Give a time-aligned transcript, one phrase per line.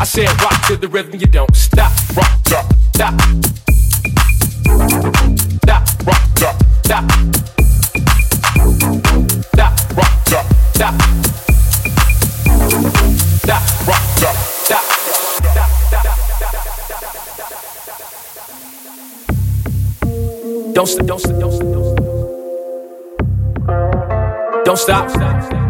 [0.00, 1.90] I said rock to the rhythm, you don't stop.
[2.16, 3.20] Rock, stop, stop.
[5.64, 7.04] Stop, rock, stop, stop.
[9.52, 10.94] Stop, rock, stop, stop.
[13.42, 14.84] Stop, rock, stop, stop.
[20.74, 21.72] Don't stop, don't stop, don't stop,
[24.64, 25.10] don't stop.
[25.10, 25.67] Don't stop.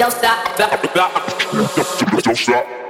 [0.00, 0.12] Don't
[2.36, 2.89] stop.